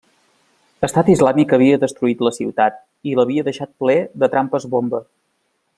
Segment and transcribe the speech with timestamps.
[0.87, 5.05] Estat Islàmic havia destruït la ciutat i l'havia deixat ple de trampes bomba.